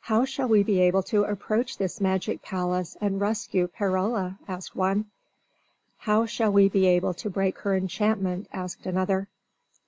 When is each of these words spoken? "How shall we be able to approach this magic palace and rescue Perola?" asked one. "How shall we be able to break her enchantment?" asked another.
"How 0.00 0.26
shall 0.26 0.48
we 0.48 0.62
be 0.62 0.80
able 0.80 1.02
to 1.04 1.24
approach 1.24 1.78
this 1.78 1.98
magic 1.98 2.42
palace 2.42 2.94
and 3.00 3.18
rescue 3.18 3.68
Perola?" 3.68 4.38
asked 4.46 4.76
one. 4.76 5.06
"How 5.96 6.26
shall 6.26 6.52
we 6.52 6.68
be 6.68 6.84
able 6.84 7.14
to 7.14 7.30
break 7.30 7.56
her 7.60 7.74
enchantment?" 7.74 8.48
asked 8.52 8.84
another. 8.84 9.28